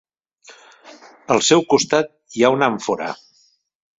[1.35, 3.13] Al seu costat hi ha una àmfora.